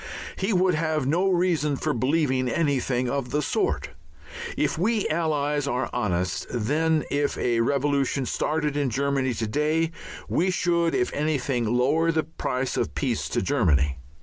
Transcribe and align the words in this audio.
He 0.35 0.51
would 0.51 0.73
have 0.73 1.05
no 1.05 1.29
reason 1.29 1.75
for 1.75 1.93
believing 1.93 2.49
anything 2.49 3.07
of 3.07 3.29
the 3.29 3.43
sort. 3.43 3.91
If 4.57 4.75
we 4.75 5.07
Allies 5.09 5.67
are 5.67 5.91
honest, 5.93 6.47
then 6.49 7.03
if 7.11 7.37
a 7.37 7.59
revolution 7.59 8.25
started 8.25 8.75
in 8.75 8.89
Germany 8.89 9.35
to 9.35 9.45
day 9.45 9.91
we 10.27 10.49
should 10.49 10.95
if 10.95 11.13
anything 11.13 11.65
lower 11.77 12.11
the 12.11 12.23
price 12.23 12.77
of 12.77 12.95
peace 12.95 13.29
to 13.29 13.43
Germany. 13.43 13.99